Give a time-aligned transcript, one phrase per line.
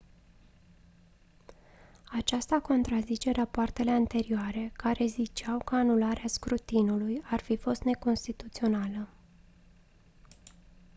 [2.11, 9.09] aceasta contrazice rapoartele anterioare care ziceau că anularea scrutinului ar fi fost neconstituțională